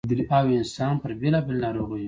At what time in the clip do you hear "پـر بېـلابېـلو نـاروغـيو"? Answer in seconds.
1.01-1.99